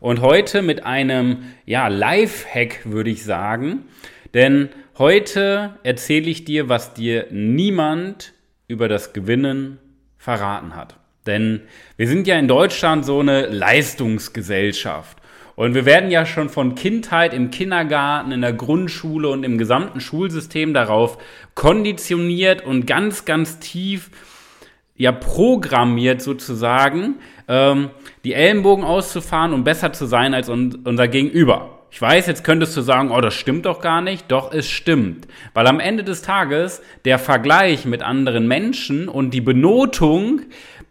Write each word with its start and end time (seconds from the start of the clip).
und 0.00 0.20
heute 0.20 0.62
mit 0.62 0.84
einem 0.84 1.44
ja, 1.64 1.88
Live-Hack 1.88 2.80
würde 2.84 3.10
ich 3.10 3.24
sagen, 3.24 3.84
denn 4.34 4.68
heute 4.98 5.76
erzähle 5.82 6.30
ich 6.30 6.44
dir, 6.44 6.68
was 6.68 6.94
dir 6.94 7.26
niemand 7.30 8.32
über 8.68 8.88
das 8.88 9.12
Gewinnen 9.12 9.78
verraten 10.18 10.74
hat. 10.74 10.96
Denn 11.26 11.62
wir 11.96 12.08
sind 12.08 12.26
ja 12.26 12.38
in 12.38 12.48
Deutschland 12.48 13.04
so 13.04 13.20
eine 13.20 13.46
Leistungsgesellschaft. 13.46 15.18
Und 15.54 15.74
wir 15.74 15.86
werden 15.86 16.10
ja 16.10 16.26
schon 16.26 16.50
von 16.50 16.74
Kindheit 16.74 17.32
im 17.32 17.50
Kindergarten, 17.50 18.30
in 18.30 18.42
der 18.42 18.52
Grundschule 18.52 19.28
und 19.28 19.42
im 19.42 19.56
gesamten 19.56 20.00
Schulsystem 20.00 20.74
darauf 20.74 21.16
konditioniert 21.54 22.64
und 22.64 22.86
ganz, 22.86 23.24
ganz 23.24 23.58
tief 23.58 24.10
ja 24.96 25.12
programmiert 25.12 26.22
sozusagen, 26.22 27.16
ähm, 27.48 27.90
die 28.24 28.34
Ellenbogen 28.34 28.84
auszufahren 28.84 29.52
und 29.52 29.64
besser 29.64 29.92
zu 29.92 30.06
sein 30.06 30.34
als 30.34 30.48
un 30.48 30.80
unser 30.84 31.08
Gegenüber. 31.08 31.76
Ich 31.90 32.02
weiß, 32.02 32.26
jetzt 32.26 32.44
könntest 32.44 32.76
du 32.76 32.82
sagen, 32.82 33.10
oh, 33.10 33.20
das 33.20 33.34
stimmt 33.34 33.64
doch 33.64 33.80
gar 33.80 34.02
nicht. 34.02 34.30
Doch, 34.30 34.52
es 34.52 34.68
stimmt. 34.68 35.26
Weil 35.54 35.66
am 35.66 35.80
Ende 35.80 36.04
des 36.04 36.20
Tages 36.20 36.82
der 37.04 37.18
Vergleich 37.18 37.86
mit 37.86 38.02
anderen 38.02 38.46
Menschen 38.48 39.08
und 39.08 39.30
die 39.30 39.40
Benotung 39.40 40.42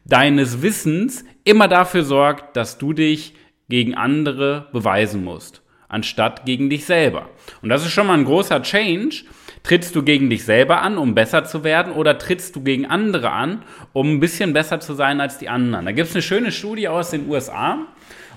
deines 0.04 0.62
Wissens 0.62 1.26
immer 1.44 1.68
dafür 1.68 2.04
sorgt, 2.04 2.56
dass 2.56 2.78
du 2.78 2.94
dich 2.94 3.36
gegen 3.70 3.96
andere 3.96 4.68
beweisen 4.72 5.24
musst, 5.24 5.62
anstatt 5.90 6.46
gegen 6.46 6.70
dich 6.70 6.86
selber. 6.86 7.30
Und 7.62 7.70
das 7.70 7.84
ist 7.84 7.92
schon 7.92 8.08
mal 8.08 8.18
ein 8.18 8.26
großer 8.26 8.62
Change. 8.62 9.26
Trittst 9.66 9.96
du 9.96 10.04
gegen 10.04 10.30
dich 10.30 10.46
selber 10.46 10.84
an, 10.84 11.00
um 11.00 11.16
besser 11.16 11.44
zu 11.44 11.64
werden, 11.64 11.92
oder 11.92 12.20
trittst 12.20 12.56
du 12.56 12.62
gegen 12.62 12.86
andere 12.86 13.32
an, 13.32 13.64
um 13.94 14.12
ein 14.12 14.20
bisschen 14.20 14.54
besser 14.54 14.80
zu 14.80 14.94
sein 14.94 15.20
als 15.20 15.40
die 15.40 15.50
anderen? 15.50 15.86
Da 15.86 15.92
gibt 15.92 16.08
es 16.08 16.14
eine 16.14 16.22
schöne 16.22 16.52
Studie 16.52 16.88
aus 16.88 17.10
den 17.10 17.28
USA. 17.28 17.80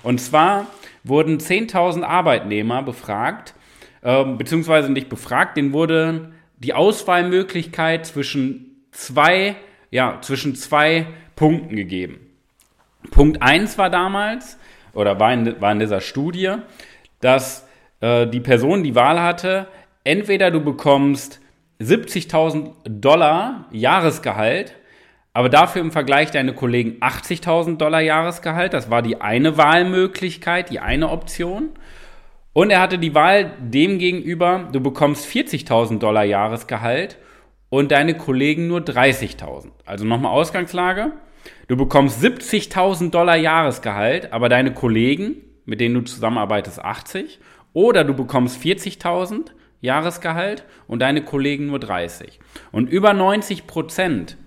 Und 0.01 0.19
zwar 0.19 0.65
wurden 1.03 1.37
10.000 1.37 2.01
Arbeitnehmer 2.01 2.81
befragt, 2.81 3.53
äh, 4.01 4.25
beziehungsweise 4.25 4.91
nicht 4.91 5.07
befragt, 5.07 5.55
denen 5.55 5.71
wurde 5.71 6.31
die 6.57 6.73
Auswahlmöglichkeit 6.73 8.07
zwischen 8.07 8.87
zwei, 8.89 9.55
ja, 9.91 10.17
zwischen 10.21 10.55
zwei 10.55 11.05
Punkten 11.35 11.75
gegeben. 11.75 12.21
Punkt 13.11 13.43
1 13.43 13.77
war 13.77 13.91
damals, 13.91 14.57
oder 14.93 15.19
war 15.19 15.31
in, 15.31 15.61
war 15.61 15.73
in 15.73 15.79
dieser 15.79 16.01
Studie, 16.01 16.55
dass 17.21 17.67
äh, 18.01 18.25
die 18.25 18.39
Person 18.39 18.83
die 18.83 18.95
Wahl 18.95 19.21
hatte, 19.21 19.67
entweder 20.09 20.49
du 20.49 20.59
bekommst 20.59 21.39
70.000 21.79 22.71
Dollar 22.83 23.67
Jahresgehalt, 23.71 24.75
aber 25.33 25.49
dafür 25.49 25.83
im 25.83 25.91
Vergleich 25.91 26.31
deine 26.31 26.53
Kollegen 26.53 26.97
80.000 26.99 27.77
Dollar 27.77 28.01
Jahresgehalt. 28.01 28.73
Das 28.73 28.89
war 28.89 29.03
die 29.03 29.21
eine 29.21 29.57
Wahlmöglichkeit, 29.57 30.71
die 30.71 30.79
eine 30.79 31.09
Option. 31.09 31.69
Und 32.53 32.71
er 32.71 32.81
hatte 32.81 32.97
die 32.97 33.13
Wahl 33.13 33.51
dem 33.59 33.99
gegenüber, 33.99 34.67
du 34.71 34.79
bekommst 34.81 35.27
40.000 35.27 35.99
Dollar 35.99 36.23
Jahresgehalt 36.23 37.19
und 37.69 37.91
deine 37.91 38.15
Kollegen 38.15 38.67
nur 38.67 38.79
30.000. 38.79 39.67
Also 39.85 40.05
nochmal 40.05 40.31
Ausgangslage. 40.31 41.11
Du 41.67 41.77
bekommst 41.77 42.21
70.000 42.23 43.11
Dollar 43.11 43.37
Jahresgehalt, 43.37 44.33
aber 44.33 44.49
deine 44.49 44.73
Kollegen, 44.73 45.35
mit 45.65 45.79
denen 45.79 45.93
du 45.93 46.01
zusammenarbeitest, 46.01 46.83
80. 46.83 47.39
Oder 47.73 48.03
du 48.03 48.15
bekommst 48.15 48.59
40.000 48.59 49.51
Jahresgehalt 49.81 50.63
und 50.87 50.99
deine 50.99 51.23
Kollegen 51.23 51.67
nur 51.67 51.79
30. 51.79 52.39
Und 52.71 52.89
über 52.89 53.13
90 53.13 53.67
Prozent 53.67 54.37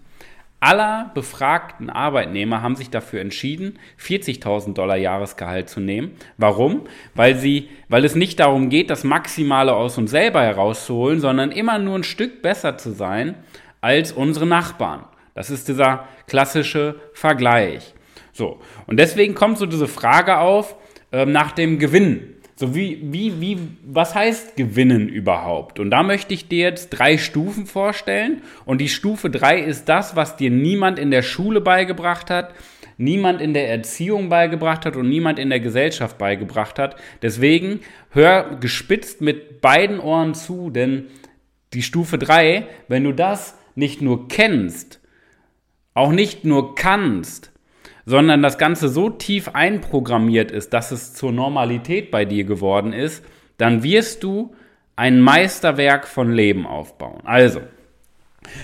aller 0.62 1.10
befragten 1.14 1.90
Arbeitnehmer 1.90 2.62
haben 2.62 2.76
sich 2.76 2.88
dafür 2.88 3.20
entschieden, 3.20 3.80
40.000 4.00 4.74
Dollar 4.74 4.96
Jahresgehalt 4.96 5.68
zu 5.68 5.80
nehmen. 5.80 6.12
Warum? 6.38 6.82
Weil, 7.14 7.34
sie, 7.34 7.68
weil 7.88 8.04
es 8.04 8.14
nicht 8.14 8.38
darum 8.38 8.68
geht, 8.68 8.88
das 8.88 9.02
Maximale 9.02 9.74
aus 9.74 9.98
uns 9.98 10.12
selber 10.12 10.42
herauszuholen, 10.42 11.18
sondern 11.18 11.50
immer 11.50 11.78
nur 11.80 11.98
ein 11.98 12.04
Stück 12.04 12.42
besser 12.42 12.78
zu 12.78 12.92
sein 12.92 13.34
als 13.80 14.12
unsere 14.12 14.46
Nachbarn. 14.46 15.04
Das 15.34 15.50
ist 15.50 15.66
dieser 15.66 16.06
klassische 16.28 17.00
Vergleich. 17.12 17.94
So, 18.32 18.60
und 18.86 18.98
deswegen 18.98 19.34
kommt 19.34 19.58
so 19.58 19.66
diese 19.66 19.88
Frage 19.88 20.38
auf 20.38 20.76
äh, 21.10 21.26
nach 21.26 21.52
dem 21.52 21.80
Gewinn. 21.80 22.36
So 22.54 22.74
wie, 22.74 23.00
wie, 23.02 23.40
wie, 23.40 23.58
was 23.84 24.14
heißt 24.14 24.56
gewinnen 24.56 25.08
überhaupt? 25.08 25.78
Und 25.78 25.90
da 25.90 26.02
möchte 26.02 26.34
ich 26.34 26.48
dir 26.48 26.64
jetzt 26.64 26.90
drei 26.90 27.18
Stufen 27.18 27.66
vorstellen. 27.66 28.42
Und 28.64 28.80
die 28.80 28.88
Stufe 28.88 29.30
drei 29.30 29.58
ist 29.58 29.88
das, 29.88 30.16
was 30.16 30.36
dir 30.36 30.50
niemand 30.50 30.98
in 30.98 31.10
der 31.10 31.22
Schule 31.22 31.60
beigebracht 31.60 32.30
hat, 32.30 32.54
niemand 32.98 33.40
in 33.40 33.54
der 33.54 33.70
Erziehung 33.70 34.28
beigebracht 34.28 34.84
hat 34.84 34.96
und 34.96 35.08
niemand 35.08 35.38
in 35.38 35.50
der 35.50 35.60
Gesellschaft 35.60 36.18
beigebracht 36.18 36.78
hat. 36.78 36.96
Deswegen 37.22 37.80
hör 38.10 38.56
gespitzt 38.60 39.20
mit 39.20 39.60
beiden 39.60 39.98
Ohren 39.98 40.34
zu, 40.34 40.70
denn 40.70 41.06
die 41.72 41.82
Stufe 41.82 42.18
drei, 42.18 42.66
wenn 42.88 43.04
du 43.04 43.12
das 43.12 43.56
nicht 43.74 44.02
nur 44.02 44.28
kennst, 44.28 45.00
auch 45.94 46.12
nicht 46.12 46.44
nur 46.44 46.74
kannst, 46.74 47.51
sondern 48.04 48.42
das 48.42 48.58
Ganze 48.58 48.88
so 48.88 49.10
tief 49.10 49.48
einprogrammiert 49.48 50.50
ist, 50.50 50.72
dass 50.72 50.90
es 50.90 51.14
zur 51.14 51.32
Normalität 51.32 52.10
bei 52.10 52.24
dir 52.24 52.44
geworden 52.44 52.92
ist, 52.92 53.24
dann 53.58 53.82
wirst 53.82 54.22
du 54.22 54.54
ein 54.96 55.20
Meisterwerk 55.20 56.06
von 56.06 56.32
Leben 56.32 56.66
aufbauen. 56.66 57.20
Also, 57.24 57.60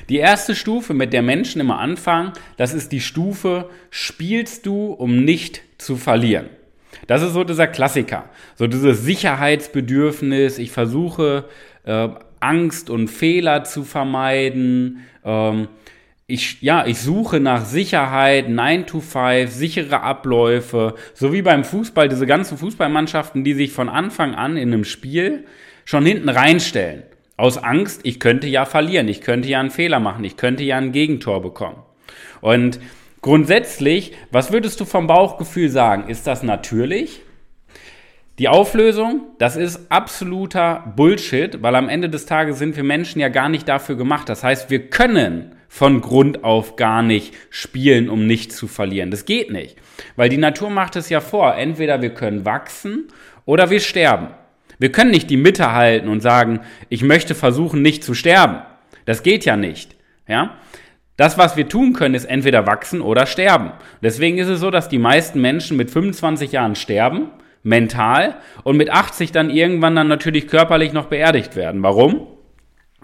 die 0.09 0.17
erste 0.17 0.55
Stufe, 0.55 0.93
mit 0.93 1.13
der 1.13 1.23
Menschen 1.23 1.61
immer 1.61 1.79
anfangen, 1.79 2.33
das 2.57 2.75
ist 2.75 2.93
die 2.93 3.01
Stufe, 3.01 3.71
spielst 3.91 4.67
du, 4.67 4.93
um 4.93 5.25
nicht 5.25 5.63
zu 5.79 5.97
verlieren. 5.97 6.49
Das 7.07 7.23
ist 7.23 7.33
so 7.33 7.45
dieser 7.45 7.69
Klassiker, 7.69 8.29
so 8.57 8.67
dieses 8.67 9.03
Sicherheitsbedürfnis, 9.05 10.59
ich 10.59 10.73
versuche 10.73 11.45
äh, 11.85 12.09
Angst 12.41 12.91
und 12.91 13.09
Fehler 13.09 13.65
zu 13.65 13.85
vermeiden, 13.85 15.05
ähm, 15.25 15.69
ich, 16.31 16.61
ja, 16.61 16.87
ich 16.87 17.01
suche 17.01 17.41
nach 17.41 17.65
Sicherheit, 17.65 18.51
9 18.51 18.87
to 18.87 19.01
5, 19.01 19.51
sichere 19.51 20.03
Abläufe, 20.03 20.95
so 21.15 21.33
wie 21.33 21.41
beim 21.41 21.65
Fußball, 21.65 22.11
diese 22.11 22.27
ganzen 22.27 22.59
Fußballmannschaften, 22.59 23.45
die 23.45 23.55
sich 23.55 23.73
von 23.73 23.89
Anfang 23.89 24.35
an 24.35 24.59
in 24.59 24.71
einem 24.71 24.85
Spiel 24.85 25.47
schon 25.87 26.05
hinten 26.05 26.29
reinstellen. 26.29 27.05
Aus 27.39 27.57
Angst, 27.57 28.03
ich 28.05 28.21
könnte 28.21 28.47
ja 28.47 28.67
verlieren, 28.67 29.09
ich 29.09 29.23
könnte 29.23 29.49
ja 29.49 29.59
einen 29.59 29.71
Fehler 29.71 30.01
machen, 30.01 30.23
ich 30.23 30.37
könnte 30.37 30.65
ja 30.65 30.77
ein 30.77 30.93
Gegentor 30.93 31.41
bekommen. 31.41 31.83
Und 32.43 32.79
grundsätzlich, 33.23 34.13
was 34.31 34.53
würdest 34.53 34.81
du 34.81 34.85
vom 34.85 35.07
Bauchgefühl 35.07 35.71
sagen? 35.71 36.11
Ist 36.11 36.27
das 36.27 36.43
natürlich? 36.43 37.23
Die 38.39 38.49
Auflösung, 38.49 39.23
das 39.39 39.57
ist 39.57 39.91
absoluter 39.91 40.93
Bullshit, 40.95 41.63
weil 41.63 41.75
am 41.75 41.89
Ende 41.89 42.11
des 42.11 42.27
Tages 42.27 42.59
sind 42.59 42.77
wir 42.77 42.85
Menschen 42.85 43.19
ja 43.19 43.31
gar 43.31 43.49
nicht 43.49 43.67
dafür 43.67 43.97
gemacht. 43.97 44.29
Das 44.29 44.45
heißt, 44.45 44.69
wir 44.69 44.91
können 44.91 45.55
von 45.69 46.01
Grund 46.01 46.45
auf 46.45 46.77
gar 46.77 47.03
nicht 47.03 47.35
spielen, 47.51 48.09
um 48.09 48.27
nicht 48.27 48.53
zu 48.53 48.67
verlieren. 48.67 49.11
Das 49.11 49.27
geht 49.27 49.51
nicht. 49.53 49.77
Weil 50.17 50.31
die 50.31 50.39
Natur 50.39 50.71
macht 50.71 50.97
es 50.97 51.11
ja 51.11 51.21
vor. 51.21 51.55
Entweder 51.55 52.03
wir 52.03 52.11
können 52.11 52.45
wachsen 52.45 53.09
oder 53.45 53.71
wir 53.71 53.81
sterben. 53.81 54.29
Wir 54.79 54.93
können 54.93 55.11
nicht 55.11 55.29
die 55.29 55.37
Mitte 55.37 55.73
halten 55.73 56.09
und 56.09 56.21
sagen, 56.21 56.61
ich 56.89 57.03
möchte 57.03 57.35
versuchen, 57.35 57.83
nicht 57.83 58.03
zu 58.03 58.15
sterben. 58.15 58.63
Das 59.05 59.23
geht 59.23 59.45
ja 59.45 59.57
nicht. 59.57 59.97
Ja? 60.27 60.57
Das, 61.17 61.37
was 61.37 61.57
wir 61.57 61.69
tun 61.69 61.95
können, 61.95 62.15
ist 62.15 62.27
entweder 62.27 62.67
wachsen 62.67 63.01
oder 63.01 63.27
sterben. 63.27 63.73
Deswegen 64.03 64.39
ist 64.39 64.49
es 64.49 64.61
so, 64.61 64.71
dass 64.71 64.89
die 64.89 64.99
meisten 64.99 65.41
Menschen 65.41 65.77
mit 65.77 65.91
25 65.91 66.53
Jahren 66.53 66.77
sterben, 66.77 67.31
mental, 67.65 68.37
und 68.63 68.77
mit 68.77 68.91
80 68.91 69.33
dann 69.33 69.51
irgendwann 69.51 69.97
dann 69.97 70.07
natürlich 70.07 70.47
körperlich 70.47 70.93
noch 70.93 71.07
beerdigt 71.07 71.57
werden. 71.57 71.83
Warum? 71.83 72.38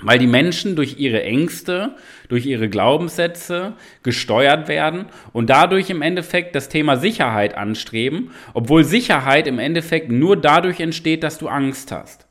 Weil 0.02 0.18
die 0.18 0.26
Menschen 0.26 0.76
durch 0.76 0.98
ihre 0.98 1.22
Ängste, 1.22 1.94
durch 2.28 2.46
ihre 2.46 2.68
Glaubenssätze 2.68 3.74
gesteuert 4.02 4.68
werden 4.68 5.06
und 5.32 5.50
dadurch 5.50 5.88
im 5.90 6.02
Endeffekt 6.02 6.54
das 6.54 6.68
Thema 6.68 6.96
Sicherheit 6.96 7.56
anstreben, 7.56 8.30
obwohl 8.54 8.84
Sicherheit 8.84 9.46
im 9.46 9.58
Endeffekt 9.58 10.10
nur 10.10 10.36
dadurch 10.36 10.80
entsteht, 10.80 11.22
dass 11.22 11.38
du 11.38 11.48
Angst 11.48 11.92
hast. 11.92 12.26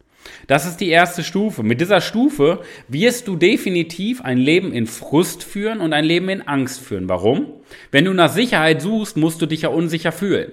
Das 0.47 0.65
ist 0.65 0.77
die 0.77 0.89
erste 0.89 1.23
Stufe. 1.23 1.63
Mit 1.63 1.79
dieser 1.79 2.01
Stufe 2.01 2.61
wirst 2.87 3.27
du 3.27 3.35
definitiv 3.35 4.21
ein 4.21 4.37
Leben 4.37 4.73
in 4.73 4.87
Frust 4.87 5.43
führen 5.43 5.79
und 5.79 5.93
ein 5.93 6.05
Leben 6.05 6.29
in 6.29 6.41
Angst 6.41 6.81
führen. 6.81 7.07
Warum? 7.07 7.47
Wenn 7.91 8.05
du 8.05 8.13
nach 8.13 8.29
Sicherheit 8.29 8.81
suchst, 8.81 9.15
musst 9.15 9.41
du 9.41 9.45
dich 9.45 9.61
ja 9.61 9.69
unsicher 9.69 10.11
fühlen. 10.11 10.51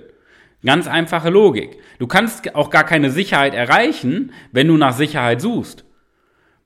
Ganz 0.65 0.87
einfache 0.87 1.31
Logik. 1.31 1.79
Du 1.99 2.07
kannst 2.07 2.55
auch 2.55 2.71
gar 2.71 2.85
keine 2.85 3.11
Sicherheit 3.11 3.55
erreichen, 3.55 4.33
wenn 4.53 4.69
du 4.69 4.77
nach 4.77 4.93
Sicherheit 4.93 5.41
suchst. 5.41 5.85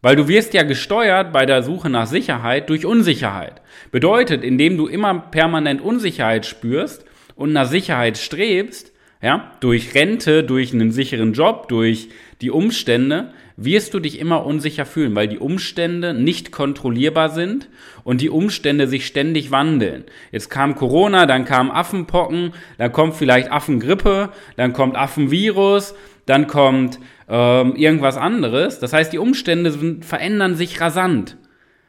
Weil 0.05 0.17
du 0.17 0.29
wirst 0.29 0.53
ja 0.53 0.65
gesteuert 0.65 1.33
bei 1.33 1.47
der 1.47 1.63
Suche 1.63 1.89
nach 1.89 2.07
Sicherheit 2.07 2.69
durch 2.69 2.85
Unsicherheit. 2.85 3.63
Bedeutet, 3.91 4.45
indem 4.45 4.77
du 4.77 4.87
immer 4.87 5.19
permanent 5.19 5.81
Unsicherheit 5.81 6.45
spürst 6.45 7.07
und 7.37 7.55
nach 7.55 7.65
Sicherheit 7.65 8.19
strebst, 8.19 8.93
ja, 9.23 9.53
durch 9.61 9.95
Rente, 9.95 10.45
durch 10.45 10.75
einen 10.75 10.93
sicheren 10.93 11.33
Job, 11.33 11.69
durch 11.69 12.11
die 12.45 12.51
Umstände, 12.51 13.33
wirst 13.57 13.95
du 13.95 14.01
dich 14.01 14.19
immer 14.19 14.45
unsicher 14.45 14.85
fühlen, 14.85 15.15
weil 15.15 15.29
die 15.29 15.39
Umstände 15.39 16.13
nicht 16.13 16.53
kontrollierbar 16.53 17.31
sind 17.31 17.71
und 18.05 18.21
die 18.21 18.29
Umstände 18.29 18.87
sich 18.87 19.07
ständig 19.07 19.51
wandeln. 19.51 20.05
Jetzt 20.31 20.51
kam 20.51 20.75
Corona, 20.75 21.25
dann 21.25 21.47
kam 21.47 21.71
Affenpocken, 21.71 22.53
dann 22.77 22.93
kommt 22.93 23.15
vielleicht 23.15 23.51
Affengrippe, 23.51 24.29
dann 24.57 24.75
kommt 24.75 24.95
Affenvirus, 24.95 25.95
dann 26.27 26.47
kommt 26.47 26.99
ähm, 27.31 27.77
irgendwas 27.77 28.19
anderes. 28.19 28.79
Das 28.79 28.93
heißt, 28.93 29.11
die 29.11 29.19
Umstände 29.19 29.71
sind, 29.71 30.05
verändern 30.05 30.55
sich 30.55 30.83
rasant. 30.83 31.39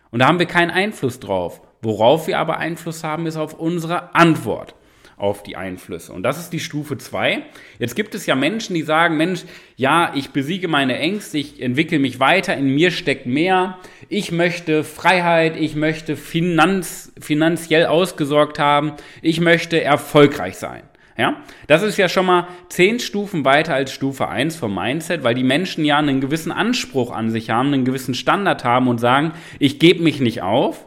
Und 0.10 0.20
da 0.20 0.28
haben 0.28 0.40
wir 0.40 0.46
keinen 0.46 0.72
Einfluss 0.72 1.20
drauf. 1.20 1.62
Worauf 1.82 2.28
wir 2.28 2.40
aber 2.40 2.60
Einfluss 2.60 3.04
haben, 3.04 3.26
ist 3.26 3.36
auf 3.36 3.54
unsere 3.60 4.16
Antwort 4.16 4.74
auf 5.18 5.44
die 5.44 5.56
Einflüsse. 5.56 6.12
Und 6.12 6.24
das 6.24 6.38
ist 6.38 6.52
die 6.52 6.60
Stufe 6.60 6.98
2. 6.98 7.44
Jetzt 7.80 7.96
gibt 7.96 8.16
es 8.16 8.26
ja 8.26 8.36
Menschen, 8.36 8.74
die 8.74 8.82
sagen, 8.82 9.18
Mensch, 9.18 9.44
ja, 9.78 10.12
ich 10.14 10.32
besiege 10.32 10.68
meine 10.68 10.98
Ängste, 10.98 11.38
ich 11.38 11.62
entwickle 11.62 12.00
mich 12.00 12.20
weiter, 12.20 12.56
in 12.56 12.68
mir 12.68 12.92
steckt 12.92 13.26
mehr. 13.26 13.78
Ich 14.10 14.32
möchte 14.32 14.84
Freiheit, 14.84 15.56
ich 15.58 15.76
möchte 15.76 16.18
Finanz, 16.18 17.14
finanziell 17.20 17.86
ausgesorgt 17.86 18.60
haben, 18.60 18.94
ich 19.22 19.40
möchte 19.40 19.82
erfolgreich 19.82 20.58
sein. 20.58 20.84
Ja, 21.18 21.44
das 21.68 21.82
ist 21.82 21.96
ja 21.96 22.10
schon 22.10 22.26
mal 22.26 22.50
zehn 22.68 23.00
Stufen 23.00 23.46
weiter 23.46 23.74
als 23.74 23.94
Stufe 23.94 24.28
1 24.28 24.58
vom 24.58 24.76
Mindset, 24.76 25.24
weil 25.24 25.34
die 25.34 25.46
Menschen 25.46 25.86
ja 25.86 25.98
einen 25.98 26.20
gewissen 26.20 26.52
Anspruch 26.52 27.12
an 27.12 27.30
sich 27.30 27.50
haben, 27.50 27.72
einen 27.72 27.86
gewissen 27.86 28.16
Standard 28.16 28.66
haben 28.66 28.90
und 28.90 29.00
sagen, 29.00 29.32
ich 29.60 29.80
gebe 29.80 30.04
mich 30.04 30.20
nicht 30.20 30.42
auf, 30.42 30.86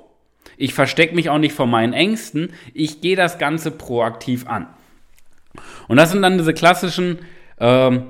ich 0.58 0.74
verstecke 0.74 1.14
mich 1.14 1.30
auch 1.30 1.38
nicht 1.38 1.54
vor 1.54 1.66
meinen 1.66 1.92
Ängsten, 1.92 2.50
ich 2.74 3.00
gehe 3.00 3.16
das 3.16 3.38
Ganze 3.38 3.70
proaktiv 3.70 4.46
an. 4.46 4.66
Und 5.86 5.96
das 5.96 6.12
sind 6.12 6.22
dann 6.22 6.36
diese 6.36 6.52
klassischen 6.52 7.20
ähm, 7.58 8.02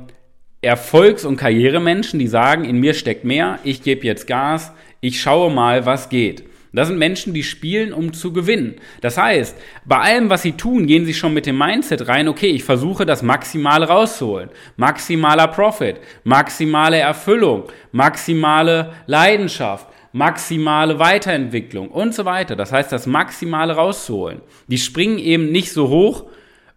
Erfolgs- 0.60 1.24
und 1.24 1.36
Karrieremenschen, 1.36 2.18
die 2.18 2.26
sagen, 2.26 2.64
in 2.64 2.78
mir 2.78 2.94
steckt 2.94 3.24
mehr, 3.24 3.58
ich 3.62 3.82
gebe 3.82 4.04
jetzt 4.04 4.26
Gas, 4.26 4.72
ich 5.00 5.20
schaue 5.20 5.52
mal, 5.52 5.86
was 5.86 6.08
geht. 6.08 6.44
Das 6.72 6.88
sind 6.88 6.98
Menschen, 6.98 7.32
die 7.32 7.42
spielen, 7.42 7.92
um 7.92 8.12
zu 8.12 8.32
gewinnen. 8.32 8.76
Das 9.00 9.16
heißt, 9.16 9.56
bei 9.84 9.96
allem, 9.96 10.28
was 10.28 10.42
sie 10.42 10.52
tun, 10.52 10.86
gehen 10.86 11.06
sie 11.06 11.14
schon 11.14 11.32
mit 11.32 11.46
dem 11.46 11.56
Mindset 11.56 12.08
rein, 12.08 12.28
okay, 12.28 12.48
ich 12.48 12.64
versuche 12.64 13.06
das 13.06 13.22
Maximale 13.22 13.86
rauszuholen. 13.86 14.50
Maximaler 14.76 15.48
Profit, 15.48 15.96
maximale 16.24 16.98
Erfüllung, 16.98 17.64
maximale 17.92 18.92
Leidenschaft, 19.06 19.88
maximale 20.12 20.98
Weiterentwicklung 20.98 21.88
und 21.88 22.14
so 22.14 22.24
weiter. 22.24 22.56
Das 22.56 22.72
heißt, 22.72 22.90
das 22.92 23.06
Maximale 23.06 23.74
rauszuholen. 23.74 24.40
Die 24.66 24.78
springen 24.78 25.18
eben 25.18 25.52
nicht 25.52 25.72
so 25.72 25.88
hoch, 25.88 26.24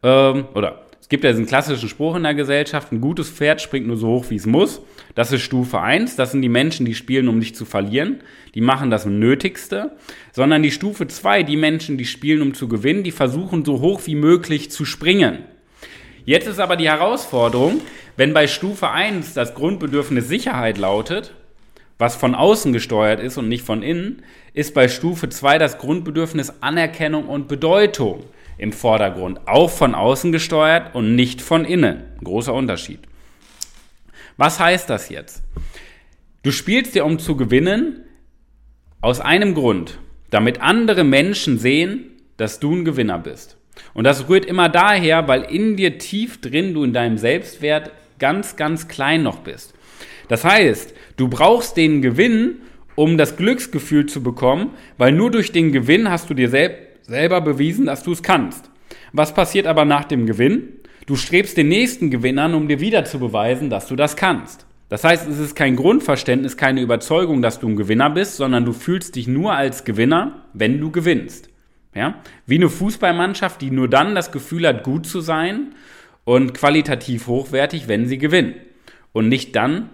ähm, 0.03 0.45
oder 0.53 0.85
gibt 1.11 1.25
ja 1.25 1.31
diesen 1.31 1.45
klassischen 1.45 1.89
Spruch 1.89 2.15
in 2.15 2.23
der 2.23 2.33
Gesellschaft, 2.33 2.93
ein 2.93 3.01
gutes 3.01 3.29
Pferd 3.29 3.61
springt 3.61 3.85
nur 3.85 3.97
so 3.97 4.07
hoch, 4.07 4.25
wie 4.29 4.37
es 4.37 4.45
muss. 4.45 4.81
Das 5.13 5.33
ist 5.33 5.41
Stufe 5.41 5.81
1. 5.81 6.15
Das 6.15 6.31
sind 6.31 6.41
die 6.41 6.47
Menschen, 6.47 6.85
die 6.85 6.95
spielen, 6.95 7.27
um 7.27 7.41
dich 7.41 7.53
zu 7.53 7.65
verlieren. 7.65 8.21
Die 8.55 8.61
machen 8.61 8.89
das 8.89 9.05
Nötigste. 9.05 9.91
Sondern 10.31 10.63
die 10.63 10.71
Stufe 10.71 11.09
2, 11.09 11.43
die 11.43 11.57
Menschen, 11.57 11.97
die 11.97 12.05
spielen, 12.05 12.41
um 12.41 12.53
zu 12.53 12.69
gewinnen, 12.69 13.03
die 13.03 13.11
versuchen 13.11 13.65
so 13.65 13.81
hoch 13.81 13.99
wie 14.05 14.15
möglich 14.15 14.71
zu 14.71 14.85
springen. 14.85 15.39
Jetzt 16.23 16.47
ist 16.47 16.59
aber 16.59 16.77
die 16.77 16.87
Herausforderung, 16.87 17.81
wenn 18.15 18.33
bei 18.33 18.47
Stufe 18.47 18.89
1 18.89 19.33
das 19.33 19.53
Grundbedürfnis 19.53 20.29
Sicherheit 20.29 20.77
lautet, 20.77 21.33
was 22.01 22.15
von 22.15 22.33
außen 22.33 22.74
gesteuert 22.74 23.19
ist 23.19 23.38
und 23.38 23.48
nicht 23.48 23.63
von 23.63 23.83
innen, 23.83 24.24
ist 24.53 24.74
bei 24.74 24.88
Stufe 24.88 25.30
2 25.30 25.59
das 25.59 25.77
Grundbedürfnis 25.77 26.51
Anerkennung 26.59 27.30
und 27.30 27.48
Bedeutung 27.48 28.24
im 28.57 28.74
Vordergrund, 28.74 29.39
auch 29.48 29.69
von 29.69 29.94
außen 29.94 30.31
gesteuert 30.31 30.95
und 30.95 31.15
nicht 31.15 31.44
von 31.44 31.63
innen. 31.63 32.01
Großer 32.24 32.56
Unterschied. 32.56 33.00
Was 34.36 34.59
heißt 34.59 34.89
das 34.89 35.09
jetzt? 35.09 35.44
Du 36.42 36.51
spielst 36.51 36.95
dir, 36.95 37.06
um 37.06 37.19
zu 37.19 37.38
gewinnen, 37.38 38.03
aus 39.00 39.19
einem 39.21 39.53
Grund, 39.53 40.00
damit 40.31 40.59
andere 40.59 41.03
Menschen 41.03 41.59
sehen, 41.59 42.09
dass 42.38 42.59
du 42.59 42.74
ein 42.74 42.83
Gewinner 42.83 43.19
bist. 43.19 43.57
Und 43.94 44.06
das 44.06 44.27
rührt 44.27 44.45
immer 44.45 44.69
daher, 44.69 45.27
weil 45.27 45.44
in 45.44 45.77
dir 45.77 46.00
tief 46.00 46.42
drin 46.42 46.74
du 46.74 46.83
in 46.83 46.94
deinem 46.94 47.19
Selbstwert 47.19 47.92
ganz, 48.18 48.56
ganz 48.56 48.88
klein 48.88 49.21
noch 49.21 49.39
bist. 49.39 49.75
Das 50.31 50.45
heißt, 50.45 50.93
du 51.17 51.27
brauchst 51.27 51.75
den 51.75 52.01
Gewinn, 52.01 52.61
um 52.95 53.17
das 53.17 53.35
Glücksgefühl 53.35 54.05
zu 54.05 54.23
bekommen, 54.23 54.69
weil 54.97 55.11
nur 55.11 55.29
durch 55.29 55.51
den 55.51 55.73
Gewinn 55.73 56.09
hast 56.09 56.29
du 56.29 56.33
dir 56.33 56.47
selbst 56.47 57.05
selber 57.05 57.41
bewiesen, 57.41 57.87
dass 57.87 58.03
du 58.03 58.13
es 58.13 58.23
kannst. 58.23 58.71
Was 59.11 59.33
passiert 59.33 59.67
aber 59.67 59.83
nach 59.83 60.05
dem 60.05 60.25
Gewinn? 60.25 60.69
Du 61.05 61.17
strebst 61.17 61.57
den 61.57 61.67
nächsten 61.67 62.11
Gewinn 62.11 62.39
an, 62.39 62.53
um 62.53 62.69
dir 62.69 62.79
wieder 62.79 63.03
zu 63.03 63.19
beweisen, 63.19 63.69
dass 63.69 63.87
du 63.87 63.97
das 63.97 64.15
kannst. 64.15 64.65
Das 64.87 65.03
heißt, 65.03 65.27
es 65.27 65.37
ist 65.37 65.53
kein 65.53 65.75
Grundverständnis, 65.75 66.55
keine 66.55 66.79
Überzeugung, 66.79 67.41
dass 67.41 67.59
du 67.59 67.67
ein 67.67 67.75
Gewinner 67.75 68.09
bist, 68.09 68.37
sondern 68.37 68.63
du 68.63 68.71
fühlst 68.71 69.17
dich 69.17 69.27
nur 69.27 69.51
als 69.51 69.83
Gewinner, 69.83 70.45
wenn 70.53 70.79
du 70.79 70.91
gewinnst. 70.91 71.49
Ja? 71.93 72.21
Wie 72.45 72.55
eine 72.55 72.69
Fußballmannschaft, 72.69 73.61
die 73.61 73.69
nur 73.69 73.89
dann 73.89 74.15
das 74.15 74.31
Gefühl 74.31 74.65
hat, 74.65 74.85
gut 74.85 75.05
zu 75.05 75.19
sein 75.19 75.75
und 76.23 76.53
qualitativ 76.53 77.27
hochwertig, 77.27 77.89
wenn 77.89 78.07
sie 78.07 78.17
gewinnen. 78.17 78.53
Und 79.11 79.27
nicht 79.27 79.57
dann, 79.57 79.89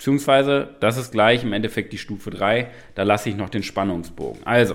Beziehungsweise, 0.00 0.76
das 0.80 0.96
ist 0.96 1.12
gleich 1.12 1.44
im 1.44 1.52
Endeffekt 1.52 1.92
die 1.92 1.98
Stufe 1.98 2.30
3, 2.30 2.68
da 2.94 3.02
lasse 3.02 3.28
ich 3.28 3.36
noch 3.36 3.50
den 3.50 3.62
Spannungsbogen. 3.62 4.46
Also, 4.46 4.74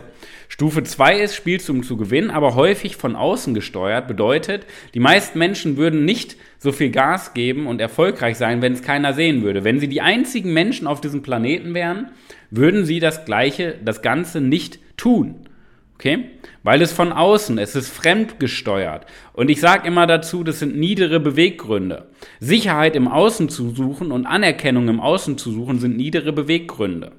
Stufe 0.50 0.84
2 0.84 1.20
ist, 1.20 1.68
um 1.68 1.82
zu 1.82 1.98
gewinnen, 1.98 2.30
aber 2.30 2.54
häufig 2.54 2.96
von 2.96 3.16
außen 3.16 3.56
gesteuert, 3.56 4.08
bedeutet, 4.08 4.68
die 4.94 5.00
meisten 5.00 5.40
Menschen 5.40 5.78
würden 5.78 6.06
nicht 6.06 6.36
so 6.60 6.72
viel 6.72 6.92
Gas 6.92 7.34
geben 7.34 7.66
und 7.66 7.82
erfolgreich 7.82 8.38
sein, 8.38 8.62
wenn 8.62 8.74
es 8.74 8.84
keiner 8.84 9.14
sehen 9.14 9.42
würde. 9.42 9.64
Wenn 9.64 9.80
sie 9.80 9.88
die 9.88 10.02
einzigen 10.02 10.54
Menschen 10.54 10.86
auf 10.86 11.02
diesem 11.02 11.24
Planeten 11.24 11.74
wären, 11.74 12.12
würden 12.52 12.86
sie 12.86 13.00
das 13.00 13.26
Gleiche, 13.26 13.80
das 13.84 14.04
Ganze 14.04 14.42
nicht 14.42 14.78
tun. 14.96 15.48
Okay? 15.96 16.26
Weil 16.64 16.82
es 16.82 16.92
von 16.92 17.12
außen, 17.12 17.58
es 17.58 17.76
ist 17.76 17.90
fremdgesteuert. 17.90 19.06
Und 19.34 19.50
ich 19.50 19.62
sage 19.62 19.88
immer 19.88 20.08
dazu, 20.08 20.44
das 20.44 20.60
sind 20.60 20.76
niedere 20.78 21.20
Beweggründe. 21.20 22.10
Sicherheit 22.40 22.96
im 22.96 23.08
Außen 23.08 23.50
zu 23.50 23.70
suchen 23.70 24.12
und 24.12 24.26
Anerkennung 24.26 24.88
im 24.90 25.00
Außen 25.00 25.38
zu 25.38 25.52
suchen, 25.52 25.80
sind 25.80 25.96
niedere 25.96 26.34
Beweggründe. 26.34 27.14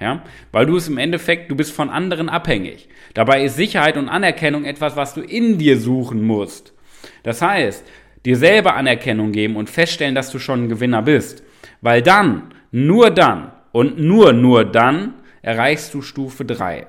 Ja? 0.00 0.24
Weil 0.50 0.66
du 0.66 0.76
es 0.76 0.88
im 0.88 0.98
Endeffekt, 0.98 1.50
du 1.50 1.56
bist 1.56 1.72
von 1.72 1.88
anderen 1.88 2.28
abhängig. 2.28 2.88
Dabei 3.14 3.44
ist 3.44 3.56
Sicherheit 3.56 3.96
und 3.96 4.08
Anerkennung 4.08 4.64
etwas, 4.64 4.96
was 4.96 5.14
du 5.14 5.20
in 5.20 5.58
dir 5.58 5.78
suchen 5.78 6.22
musst. 6.22 6.72
Das 7.22 7.42
heißt, 7.42 7.84
dir 8.24 8.36
selber 8.36 8.74
Anerkennung 8.74 9.32
geben 9.32 9.56
und 9.56 9.70
feststellen, 9.70 10.14
dass 10.14 10.30
du 10.30 10.38
schon 10.38 10.64
ein 10.64 10.68
Gewinner 10.68 11.02
bist. 11.02 11.44
Weil 11.80 12.02
dann, 12.02 12.54
nur 12.72 13.10
dann 13.10 13.52
und 13.72 13.98
nur, 13.98 14.32
nur 14.32 14.64
dann 14.64 15.14
erreichst 15.42 15.94
du 15.94 16.02
Stufe 16.02 16.44
3. 16.44 16.86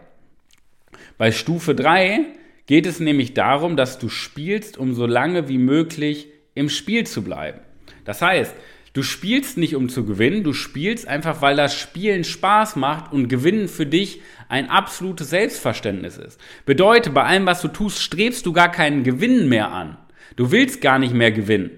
Bei 1.18 1.32
Stufe 1.32 1.74
3 1.74 2.26
geht 2.68 2.86
es 2.86 3.00
nämlich 3.00 3.34
darum, 3.34 3.76
dass 3.76 3.98
du 3.98 4.10
spielst, 4.10 4.78
um 4.78 4.94
so 4.94 5.08
lange 5.08 5.50
wie 5.50 5.58
möglich 5.58 6.28
im 6.54 6.70
Spiel 6.70 7.08
zu 7.08 7.24
bleiben. 7.24 7.60
Das 8.06 8.22
heißt, 8.22 8.54
du 8.94 9.02
spielst 9.02 9.58
nicht, 9.58 9.76
um 9.76 9.90
zu 9.90 10.06
gewinnen, 10.06 10.44
du 10.44 10.54
spielst 10.54 11.08
einfach, 11.08 11.42
weil 11.42 11.56
das 11.56 11.76
Spielen 11.76 12.24
Spaß 12.24 12.76
macht 12.76 13.14
und 13.14 13.30
Gewinnen 13.30 13.68
für 13.68 13.86
dich 13.86 14.22
ein 14.48 14.70
absolutes 14.70 15.30
Selbstverständnis 15.30 16.18
ist. 16.18 16.40
Bedeutet, 16.66 17.14
bei 17.14 17.24
allem, 17.24 17.46
was 17.46 17.62
du 17.62 17.68
tust, 17.68 18.02
strebst 18.02 18.46
du 18.46 18.54
gar 18.54 18.72
keinen 18.72 19.04
Gewinn 19.04 19.50
mehr 19.50 19.72
an. 19.72 19.98
Du 20.36 20.52
willst 20.52 20.82
gar 20.82 21.00
nicht 21.00 21.14
mehr 21.14 21.32
gewinnen. 21.32 21.72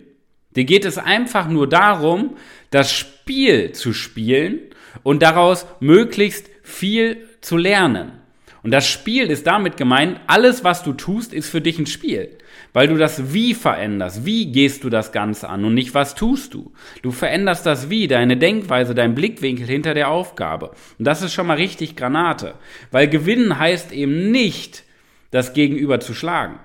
Dir 0.55 0.65
geht 0.65 0.83
es 0.83 0.97
einfach 0.97 1.47
nur 1.47 1.69
darum, 1.69 2.35
das 2.71 2.91
Spiel 2.91 3.71
zu 3.71 3.93
spielen 3.93 4.59
und 5.03 5.21
daraus 5.21 5.65
möglichst 5.79 6.49
viel 6.63 7.27
zu 7.41 7.55
lernen. 7.55 8.18
Und 8.61 8.71
das 8.71 8.87
Spiel 8.87 9.27
ist 9.27 9.47
damit 9.47 9.77
gemeint, 9.77 10.19
alles, 10.27 10.63
was 10.63 10.83
du 10.83 10.93
tust, 10.93 11.33
ist 11.33 11.49
für 11.49 11.61
dich 11.61 11.79
ein 11.79 11.85
Spiel. 11.85 12.37
Weil 12.73 12.87
du 12.87 12.97
das 12.97 13.33
Wie 13.33 13.53
veränderst. 13.53 14.25
Wie 14.25 14.51
gehst 14.51 14.83
du 14.83 14.89
das 14.89 15.11
Ganze 15.11 15.49
an 15.49 15.63
und 15.63 15.73
nicht 15.73 15.93
was 15.93 16.15
tust 16.15 16.53
du. 16.53 16.73
Du 17.01 17.11
veränderst 17.11 17.65
das 17.65 17.89
Wie, 17.89 18.07
deine 18.07 18.37
Denkweise, 18.37 18.93
dein 18.93 19.15
Blickwinkel 19.15 19.65
hinter 19.65 19.93
der 19.93 20.09
Aufgabe. 20.09 20.71
Und 20.97 21.05
das 21.05 21.21
ist 21.21 21.33
schon 21.33 21.47
mal 21.47 21.57
richtig 21.57 21.95
Granate. 21.95 22.55
Weil 22.91 23.07
gewinnen 23.07 23.57
heißt 23.57 23.91
eben 23.91 24.31
nicht, 24.31 24.83
das 25.31 25.53
Gegenüber 25.53 25.99
zu 25.99 26.13
schlagen. 26.13 26.59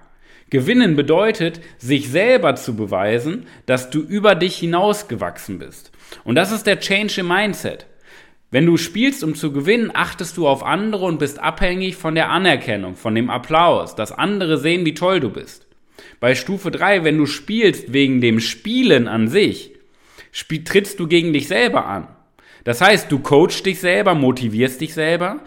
Gewinnen 0.51 0.95
bedeutet, 0.95 1.61
sich 1.79 2.11
selber 2.11 2.55
zu 2.55 2.77
beweisen, 2.77 3.47
dass 3.67 3.91
du 3.91 4.01
über 4.01 4.35
dich 4.35 4.57
hinausgewachsen 4.57 5.59
bist. 5.59 5.91
Und 6.23 6.37
das 6.37 6.53
ist 6.53 6.67
der 6.67 6.81
Change 6.81 7.21
im 7.21 7.29
Mindset. 7.29 7.87
Wenn 8.54 8.66
du 8.66 8.76
spielst, 8.76 9.25
um 9.25 9.34
zu 9.34 9.50
gewinnen, 9.50 9.90
achtest 9.92 10.37
du 10.37 10.46
auf 10.46 10.62
andere 10.62 11.06
und 11.06 11.18
bist 11.18 11.40
abhängig 11.40 11.96
von 11.96 12.14
der 12.14 12.30
Anerkennung, 12.30 12.94
von 12.94 13.12
dem 13.12 13.28
Applaus, 13.28 13.96
dass 13.96 14.12
andere 14.12 14.58
sehen, 14.58 14.87
wie 14.87 14.94
toll 14.94 15.18
du 15.18 15.28
bist. 15.28 15.66
Bei 16.20 16.37
Stufe 16.37 16.70
3, 16.70 17.02
wenn 17.02 17.18
du 17.18 17.26
spielst 17.26 17.92
wegen 17.92 18.20
dem 18.20 18.38
Spielen 18.38 19.08
an 19.08 19.26
sich, 19.26 19.73
trittst 20.64 21.00
du 21.00 21.08
gegen 21.08 21.32
dich 21.32 21.49
selber 21.49 21.87
an. 21.87 22.06
Das 22.62 22.80
heißt, 22.80 23.11
du 23.11 23.18
coachst 23.18 23.66
dich 23.66 23.80
selber, 23.80 24.14
motivierst 24.14 24.80
dich 24.80 24.94
selber, 24.94 25.40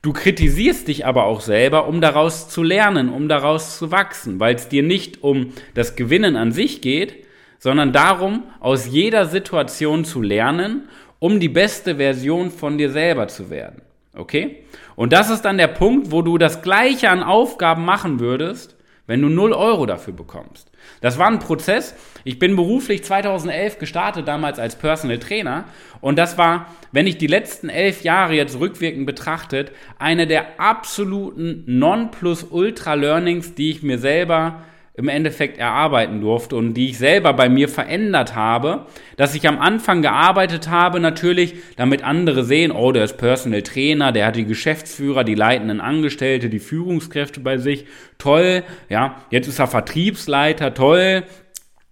du 0.00 0.14
kritisierst 0.14 0.88
dich 0.88 1.04
aber 1.04 1.24
auch 1.24 1.42
selber, 1.42 1.86
um 1.86 2.00
daraus 2.00 2.48
zu 2.48 2.62
lernen, 2.62 3.10
um 3.10 3.28
daraus 3.28 3.76
zu 3.76 3.90
wachsen, 3.90 4.40
weil 4.40 4.54
es 4.54 4.70
dir 4.70 4.82
nicht 4.82 5.22
um 5.22 5.52
das 5.74 5.94
Gewinnen 5.94 6.36
an 6.36 6.52
sich 6.52 6.80
geht, 6.80 7.26
sondern 7.58 7.92
darum, 7.92 8.44
aus 8.60 8.86
jeder 8.86 9.26
Situation 9.26 10.06
zu 10.06 10.22
lernen, 10.22 10.88
um 11.18 11.40
die 11.40 11.48
beste 11.48 11.96
Version 11.96 12.50
von 12.50 12.78
dir 12.78 12.90
selber 12.90 13.28
zu 13.28 13.50
werden. 13.50 13.82
Okay? 14.14 14.64
Und 14.94 15.12
das 15.12 15.30
ist 15.30 15.42
dann 15.42 15.58
der 15.58 15.68
Punkt, 15.68 16.10
wo 16.10 16.22
du 16.22 16.38
das 16.38 16.62
Gleiche 16.62 17.10
an 17.10 17.22
Aufgaben 17.22 17.84
machen 17.84 18.20
würdest, 18.20 18.76
wenn 19.06 19.22
du 19.22 19.28
0 19.28 19.52
Euro 19.52 19.86
dafür 19.86 20.14
bekommst. 20.14 20.70
Das 21.00 21.18
war 21.18 21.28
ein 21.28 21.38
Prozess. 21.38 21.94
Ich 22.24 22.38
bin 22.38 22.56
beruflich 22.56 23.04
2011 23.04 23.78
gestartet, 23.78 24.26
damals 24.26 24.58
als 24.58 24.76
Personal 24.76 25.18
Trainer. 25.18 25.64
Und 26.00 26.16
das 26.18 26.38
war, 26.38 26.66
wenn 26.92 27.06
ich 27.06 27.18
die 27.18 27.26
letzten 27.26 27.68
elf 27.68 28.02
Jahre 28.02 28.34
jetzt 28.34 28.58
rückwirkend 28.58 29.06
betrachtet, 29.06 29.70
eine 29.98 30.26
der 30.26 30.58
absoluten 30.60 31.62
Non-Plus-Ultra-Learnings, 31.66 33.54
die 33.54 33.70
ich 33.70 33.82
mir 33.82 33.98
selber 33.98 34.62
im 34.96 35.08
Endeffekt 35.08 35.58
erarbeiten 35.58 36.20
durfte 36.20 36.56
und 36.56 36.74
die 36.74 36.88
ich 36.88 36.98
selber 36.98 37.32
bei 37.34 37.48
mir 37.48 37.68
verändert 37.68 38.34
habe, 38.34 38.86
dass 39.16 39.34
ich 39.34 39.46
am 39.46 39.58
Anfang 39.58 40.00
gearbeitet 40.00 40.68
habe, 40.68 41.00
natürlich, 41.00 41.54
damit 41.76 42.02
andere 42.02 42.44
sehen, 42.44 42.72
oh, 42.72 42.92
der 42.92 43.04
ist 43.04 43.18
Personal 43.18 43.62
Trainer, 43.62 44.12
der 44.12 44.26
hat 44.26 44.36
die 44.36 44.46
Geschäftsführer, 44.46 45.24
die 45.24 45.34
leitenden 45.34 45.80
Angestellte, 45.80 46.48
die 46.48 46.58
Führungskräfte 46.58 47.40
bei 47.40 47.58
sich, 47.58 47.84
toll, 48.18 48.62
ja, 48.88 49.16
jetzt 49.30 49.48
ist 49.48 49.58
er 49.58 49.66
Vertriebsleiter, 49.66 50.72
toll, 50.72 51.24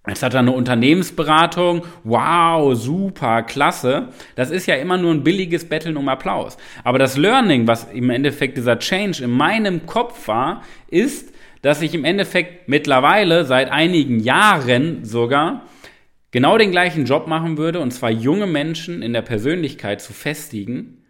Jetzt 0.07 0.23
hat 0.23 0.35
er 0.35 0.41
eine 0.41 0.53
Unternehmensberatung. 0.53 1.87
Wow, 2.03 2.75
super, 2.75 3.43
klasse. 3.43 4.09
Das 4.37 4.51
ist 4.51 4.67
ja 4.67 4.75
immer 4.75 4.99
nur 4.99 5.15
ein 5.15 5.25
billiges 5.25 5.67
Betteln 5.67 5.97
um 5.97 6.11
Applaus. 6.11 6.59
Aber 6.83 6.99
das 6.99 7.17
Learning, 7.17 7.67
was 7.67 7.85
im 7.91 8.11
Endeffekt 8.11 8.59
dieser 8.59 8.79
Change 8.79 9.25
in 9.25 9.31
meinem 9.31 9.87
Kopf 9.87 10.29
war, 10.29 10.63
ist, 10.89 11.34
dass 11.65 11.81
ich 11.81 11.95
im 11.95 12.05
Endeffekt 12.05 12.69
mittlerweile 12.69 13.47
seit 13.47 13.73
einigen 13.73 14.21
Jahren 14.21 15.03
sogar 15.03 15.63
genau 16.31 16.59
den 16.59 16.71
gleichen 16.71 17.07
Job 17.07 17.27
machen 17.27 17.57
würde, 17.57 17.81
und 17.81 17.91
zwar 17.91 18.11
junge 18.11 18.47
Menschen 18.47 19.01
in 19.01 19.15
der 19.15 19.23
Persönlichkeit 19.23 20.03
zu 20.03 20.13
festigen. 20.13 21.03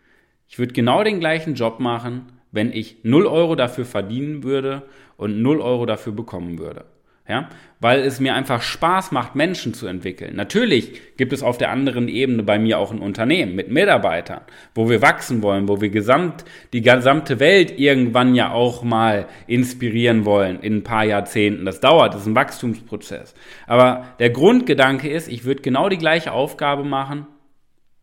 Ich 0.47 0.61
würde 0.61 0.73
genau 0.73 1.03
den 1.03 1.19
gleichen 1.19 1.55
Job 1.55 1.81
machen, 1.81 2.27
wenn 2.53 2.73
ich 2.73 2.99
0 3.03 3.27
Euro 3.27 3.57
dafür 3.57 3.85
verdienen 3.85 4.45
würde 4.45 4.83
und 5.17 5.43
0 5.43 5.61
Euro 5.61 5.87
dafür 5.87 6.13
bekommen 6.13 6.61
würde 6.61 6.85
ja, 7.27 7.49
weil 7.81 8.01
es 8.01 8.21
mir 8.21 8.35
einfach 8.35 8.61
Spaß 8.61 9.13
macht, 9.13 9.35
Menschen 9.35 9.73
zu 9.73 9.87
entwickeln. 9.87 10.37
Natürlich 10.37 11.17
gibt 11.17 11.33
es 11.33 11.43
auf 11.43 11.57
der 11.57 11.71
anderen 11.71 12.09
Ebene 12.09 12.43
bei 12.43 12.59
mir 12.59 12.79
auch 12.79 12.93
ein 12.93 12.99
Unternehmen 12.99 13.55
mit 13.55 13.71
Mitarbeitern, 13.71 14.43
wo 14.75 14.91
wir 14.91 15.01
wachsen 15.01 15.43
wollen, 15.43 15.67
wo 15.67 15.81
wir 15.81 15.89
gesamt, 15.89 16.45
die 16.75 16.83
gesamte 16.83 17.41
Welt 17.41 17.79
irgendwann 17.79 18.35
ja 18.35 18.53
auch 18.53 18.83
mal 18.83 19.27
inspirieren 19.47 20.27
wollen 20.27 20.61
in 20.61 20.77
ein 20.77 20.85
paar 20.85 21.05
Jahrzehnten. 21.05 21.65
Das 21.65 21.81
dauert, 21.81 22.13
das 22.13 22.23
ist 22.23 22.27
ein 22.27 22.35
Wachstumsprozess. 22.35 23.35
Aber 23.67 24.09
der 24.19 24.31
Grundgedanke 24.31 25.09
ist, 25.09 25.29
ich 25.29 25.45
würde 25.45 25.63
genau 25.63 25.89
die 25.89 25.99
gleiche 25.99 26.33
Aufgabe 26.33 26.85
machen, 26.85 27.27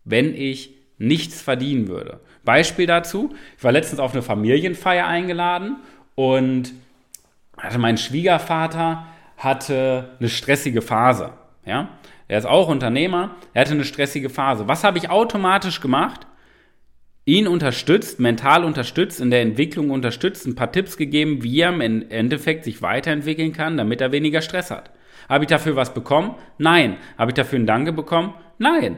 wenn 0.03 0.33
ich 0.35 0.75
nichts 0.97 1.41
verdienen 1.41 1.87
würde. 1.87 2.21
Beispiel 2.43 2.87
dazu, 2.87 3.33
ich 3.55 3.63
war 3.63 3.71
letztens 3.71 3.99
auf 3.99 4.13
eine 4.13 4.23
Familienfeier 4.23 5.05
eingeladen 5.05 5.77
und 6.15 6.73
hatte 7.61 7.79
mein 7.79 7.97
Schwiegervater 7.97 9.05
hatte 9.37 10.11
eine 10.19 10.29
stressige 10.29 10.81
Phase. 10.81 11.33
Ja? 11.65 11.89
Er 12.27 12.37
ist 12.37 12.45
auch 12.45 12.69
Unternehmer, 12.69 13.35
er 13.53 13.61
hatte 13.61 13.73
eine 13.73 13.83
stressige 13.83 14.29
Phase. 14.29 14.67
Was 14.67 14.83
habe 14.83 14.97
ich 14.97 15.09
automatisch 15.09 15.81
gemacht? 15.81 16.27
Ihn 17.25 17.47
unterstützt, 17.47 18.19
mental 18.19 18.63
unterstützt, 18.63 19.19
in 19.19 19.31
der 19.31 19.41
Entwicklung 19.41 19.91
unterstützt, 19.91 20.47
ein 20.47 20.55
paar 20.55 20.71
Tipps 20.71 20.97
gegeben, 20.97 21.43
wie 21.43 21.59
er 21.59 21.69
im 21.69 22.09
Endeffekt 22.09 22.63
sich 22.63 22.81
weiterentwickeln 22.81 23.53
kann, 23.53 23.77
damit 23.77 24.01
er 24.01 24.11
weniger 24.11 24.41
Stress 24.41 24.71
hat. 24.71 24.91
Habe 25.29 25.43
ich 25.43 25.49
dafür 25.49 25.75
was 25.75 25.93
bekommen? 25.93 26.35
Nein. 26.57 26.97
Habe 27.17 27.31
ich 27.31 27.35
dafür 27.35 27.59
ein 27.59 27.67
Danke 27.67 27.93
bekommen? 27.93 28.33
Nein. 28.57 28.97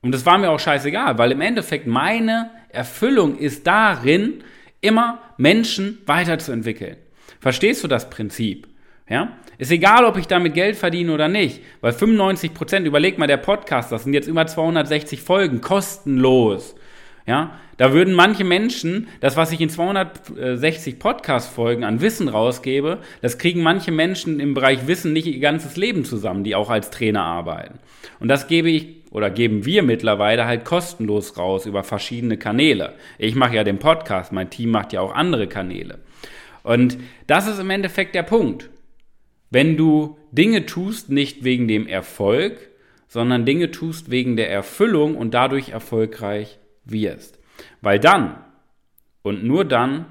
Und 0.00 0.12
das 0.12 0.24
war 0.24 0.38
mir 0.38 0.50
auch 0.50 0.60
scheißegal, 0.60 1.18
weil 1.18 1.32
im 1.32 1.40
Endeffekt 1.40 1.86
meine 1.86 2.50
Erfüllung 2.68 3.36
ist 3.36 3.66
darin, 3.66 4.44
immer 4.80 5.18
Menschen 5.36 5.98
weiterzuentwickeln. 6.06 6.96
Verstehst 7.40 7.84
du 7.84 7.88
das 7.88 8.10
Prinzip? 8.10 8.66
Ja? 9.08 9.32
Ist 9.58 9.72
egal, 9.72 10.04
ob 10.04 10.16
ich 10.16 10.26
damit 10.26 10.54
Geld 10.54 10.76
verdiene 10.76 11.12
oder 11.12 11.28
nicht, 11.28 11.60
weil 11.80 11.92
95 11.92 12.54
Prozent, 12.54 12.86
überleg 12.86 13.18
mal, 13.18 13.26
der 13.26 13.38
Podcast, 13.38 13.90
das 13.90 14.04
sind 14.04 14.14
jetzt 14.14 14.28
über 14.28 14.46
260 14.46 15.20
Folgen, 15.22 15.60
kostenlos. 15.60 16.76
Ja, 17.26 17.58
da 17.76 17.92
würden 17.92 18.14
manche 18.14 18.42
Menschen, 18.42 19.08
das, 19.20 19.36
was 19.36 19.52
ich 19.52 19.60
in 19.60 19.68
260 19.68 20.98
Podcast-Folgen 20.98 21.84
an 21.84 22.00
Wissen 22.00 22.28
rausgebe, 22.28 23.00
das 23.20 23.36
kriegen 23.36 23.62
manche 23.62 23.92
Menschen 23.92 24.40
im 24.40 24.54
Bereich 24.54 24.86
Wissen 24.86 25.12
nicht 25.12 25.26
ihr 25.26 25.38
ganzes 25.38 25.76
Leben 25.76 26.06
zusammen, 26.06 26.42
die 26.42 26.54
auch 26.54 26.70
als 26.70 26.90
Trainer 26.90 27.24
arbeiten. 27.24 27.80
Und 28.18 28.28
das 28.28 28.46
gebe 28.46 28.70
ich 28.70 28.98
oder 29.10 29.28
geben 29.28 29.66
wir 29.66 29.82
mittlerweile 29.82 30.46
halt 30.46 30.64
kostenlos 30.64 31.36
raus 31.36 31.66
über 31.66 31.82
verschiedene 31.84 32.38
Kanäle. 32.38 32.94
Ich 33.18 33.34
mache 33.34 33.56
ja 33.56 33.64
den 33.64 33.78
Podcast, 33.78 34.32
mein 34.32 34.48
Team 34.48 34.70
macht 34.70 34.94
ja 34.94 35.02
auch 35.02 35.14
andere 35.14 35.48
Kanäle. 35.48 35.98
Und 36.68 36.98
das 37.26 37.48
ist 37.48 37.58
im 37.58 37.70
Endeffekt 37.70 38.14
der 38.14 38.24
Punkt. 38.24 38.68
Wenn 39.48 39.78
du 39.78 40.18
Dinge 40.32 40.66
tust, 40.66 41.08
nicht 41.08 41.42
wegen 41.42 41.66
dem 41.66 41.86
Erfolg, 41.86 42.68
sondern 43.06 43.46
Dinge 43.46 43.70
tust 43.70 44.10
wegen 44.10 44.36
der 44.36 44.50
Erfüllung 44.50 45.16
und 45.16 45.32
dadurch 45.32 45.70
erfolgreich 45.70 46.58
wirst. 46.84 47.38
Weil 47.80 47.98
dann 47.98 48.44
und 49.22 49.44
nur 49.44 49.64
dann 49.64 50.04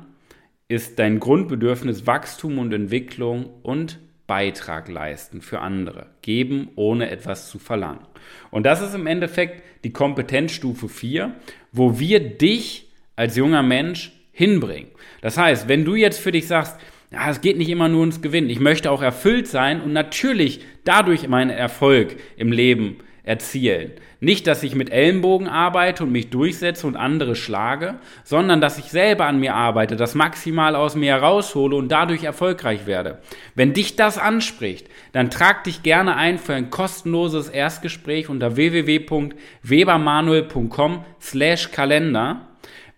ist 0.68 0.98
dein 0.98 1.20
Grundbedürfnis 1.20 2.08
Wachstum 2.08 2.58
und 2.58 2.74
Entwicklung 2.74 3.62
und 3.62 4.00
Beitrag 4.26 4.90
leisten 4.90 5.42
für 5.42 5.60
andere, 5.60 6.08
geben 6.24 6.70
ohne 6.76 7.12
etwas 7.12 7.52
zu 7.52 7.60
verlangen. 7.60 8.08
Und 8.50 8.66
das 8.66 8.82
ist 8.82 8.96
im 8.96 9.06
Endeffekt 9.06 9.62
die 9.84 9.94
Kompetenzstufe 9.94 10.90
4, 10.90 11.36
wo 11.72 12.00
wir 12.00 12.20
dich 12.20 12.90
als 13.16 13.36
junger 13.36 13.62
Mensch 13.62 14.17
hinbringen. 14.38 14.92
Das 15.22 15.36
heißt, 15.36 15.68
wenn 15.68 15.84
du 15.84 15.96
jetzt 15.96 16.20
für 16.20 16.32
dich 16.32 16.48
sagst, 16.48 16.78
ja, 17.12 17.28
es 17.28 17.42
geht 17.42 17.58
nicht 17.58 17.70
immer 17.70 17.88
nur 17.88 18.02
ums 18.02 18.22
Gewinnen, 18.22 18.52
ich 18.52 18.60
möchte 18.60 18.92
auch 18.92 19.02
erfüllt 19.02 19.48
sein 19.48 19.82
und 19.82 19.94
natürlich 19.94 20.62
dadurch 20.84 21.28
meinen 21.28 21.50
Erfolg 21.50 22.18
im 22.38 22.52
Leben 22.52 22.98
erzielen. 23.24 23.94
Nicht, 24.20 24.46
dass 24.46 24.62
ich 24.62 24.76
mit 24.76 24.92
Ellenbogen 24.92 25.48
arbeite 25.48 26.04
und 26.04 26.12
mich 26.12 26.30
durchsetze 26.30 26.86
und 26.86 26.96
andere 26.96 27.36
schlage, 27.36 27.96
sondern 28.24 28.62
dass 28.62 28.78
ich 28.78 28.86
selber 28.86 29.26
an 29.26 29.40
mir 29.40 29.56
arbeite, 29.56 29.96
das 29.96 30.14
maximal 30.14 30.76
aus 30.76 30.96
mir 30.96 31.14
heraushole 31.14 31.76
und 31.76 31.92
dadurch 31.92 32.24
erfolgreich 32.24 32.86
werde. 32.86 33.18
Wenn 33.56 33.74
dich 33.74 33.96
das 33.96 34.20
anspricht, 34.20 34.88
dann 35.14 35.32
trag 35.32 35.64
dich 35.64 35.82
gerne 35.82 36.16
ein 36.16 36.38
für 36.38 36.54
ein 36.54 36.70
kostenloses 36.70 37.50
Erstgespräch 37.50 38.30
unter 38.30 38.56
www.webermanuel.com 38.56 41.06
slash 41.20 41.72
Kalender. 41.72 42.47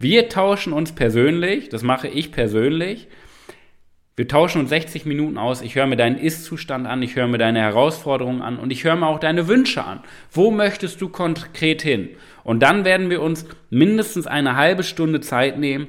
Wir 0.01 0.29
tauschen 0.29 0.72
uns 0.72 0.94
persönlich, 0.94 1.68
das 1.68 1.84
mache 1.84 2.08
ich 2.08 2.32
persönlich. 2.32 3.10
Wir 4.15 4.29
tauschen 4.29 4.62
uns 4.62 4.70
60 4.70 5.06
Minuten 5.06 5.38
aus. 5.38 5.62
Ich 5.62 5.75
höre 5.75 5.88
mir 5.88 5.98
deinen 5.98 6.18
Ist-Zustand 6.18 6.88
an, 6.88 7.01
ich 7.01 7.18
höre 7.18 7.27
mir 7.27 7.38
deine 7.38 7.60
Herausforderungen 7.60 8.41
an 8.41 8.58
und 8.58 8.72
ich 8.72 8.86
höre 8.86 8.96
mir 8.96 9.08
auch 9.08 9.20
deine 9.20 9.50
Wünsche 9.50 9.84
an. 9.84 10.00
Wo 10.32 10.51
möchtest 10.51 11.01
du 11.01 11.10
konkret 11.10 11.82
hin? 11.82 12.12
Und 12.46 12.62
dann 12.62 12.86
werden 12.86 13.10
wir 13.10 13.22
uns 13.22 13.46
mindestens 13.70 14.25
eine 14.25 14.56
halbe 14.56 14.84
Stunde 14.84 15.20
Zeit 15.20 15.60
nehmen, 15.60 15.88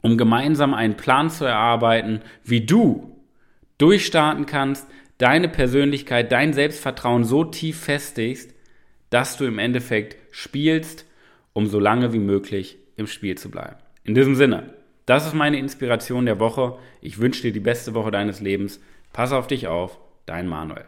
um 0.00 0.16
gemeinsam 0.16 0.72
einen 0.72 0.96
Plan 0.96 1.28
zu 1.28 1.44
erarbeiten, 1.44 2.22
wie 2.42 2.64
du 2.64 3.20
durchstarten 3.76 4.46
kannst, 4.46 4.88
deine 5.18 5.48
Persönlichkeit, 5.48 6.32
dein 6.32 6.54
Selbstvertrauen 6.54 7.24
so 7.24 7.44
tief 7.44 7.80
festigst, 7.80 8.54
dass 9.10 9.36
du 9.36 9.44
im 9.44 9.58
Endeffekt 9.58 10.16
spielst, 10.30 11.04
um 11.52 11.66
so 11.66 11.78
lange 11.78 12.14
wie 12.14 12.18
möglich 12.18 12.78
im 12.96 13.06
Spiel 13.06 13.36
zu 13.36 13.50
bleiben. 13.50 13.76
In 14.04 14.14
diesem 14.14 14.34
Sinne, 14.34 14.74
das 15.06 15.26
ist 15.26 15.34
meine 15.34 15.58
Inspiration 15.58 16.26
der 16.26 16.40
Woche. 16.40 16.78
Ich 17.00 17.18
wünsche 17.18 17.42
dir 17.42 17.52
die 17.52 17.60
beste 17.60 17.94
Woche 17.94 18.10
deines 18.10 18.40
Lebens. 18.40 18.80
Pass 19.12 19.32
auf 19.32 19.46
dich 19.46 19.68
auf, 19.68 19.98
dein 20.26 20.48
Manuel. 20.48 20.84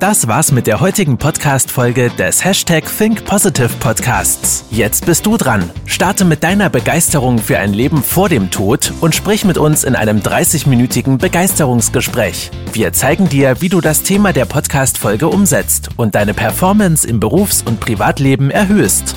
Das 0.00 0.28
war's 0.28 0.52
mit 0.52 0.68
der 0.68 0.78
heutigen 0.78 1.18
Podcast-Folge 1.18 2.10
des 2.10 2.44
Hashtag 2.44 2.84
Think 2.86 3.24
Podcasts. 3.24 4.64
Jetzt 4.70 5.06
bist 5.06 5.26
du 5.26 5.36
dran. 5.36 5.68
Starte 5.86 6.24
mit 6.24 6.44
deiner 6.44 6.70
Begeisterung 6.70 7.38
für 7.38 7.58
ein 7.58 7.72
Leben 7.72 8.04
vor 8.04 8.28
dem 8.28 8.52
Tod 8.52 8.92
und 9.00 9.16
sprich 9.16 9.44
mit 9.44 9.58
uns 9.58 9.82
in 9.82 9.96
einem 9.96 10.18
30-minütigen 10.18 11.18
Begeisterungsgespräch. 11.18 12.52
Wir 12.72 12.92
zeigen 12.92 13.28
dir, 13.28 13.60
wie 13.60 13.68
du 13.68 13.80
das 13.80 14.04
Thema 14.04 14.32
der 14.32 14.44
Podcast-Folge 14.44 15.26
umsetzt 15.26 15.88
und 15.96 16.14
deine 16.14 16.32
Performance 16.32 17.04
im 17.08 17.18
Berufs- 17.18 17.62
und 17.62 17.80
Privatleben 17.80 18.52
erhöhst. 18.52 19.16